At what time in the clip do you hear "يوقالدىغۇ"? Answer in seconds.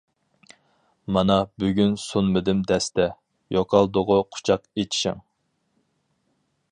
3.57-4.19